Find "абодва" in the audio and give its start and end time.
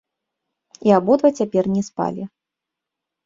0.99-1.29